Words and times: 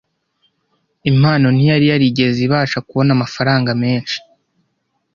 Impano 1.11 1.47
ntiyari 1.55 1.85
yarigeze 1.91 2.39
ibasha 2.47 2.77
kubona 2.87 3.11
amafaranga 3.17 3.71
menshi. 3.81 4.17